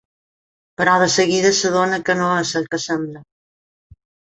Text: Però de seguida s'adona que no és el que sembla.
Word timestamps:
Però 0.81 0.95
de 1.03 1.11
seguida 1.17 1.53
s'adona 1.59 2.03
que 2.11 2.19
no 2.25 2.33
és 2.41 2.59
el 2.65 2.69
que 2.75 2.85
sembla. 2.91 3.27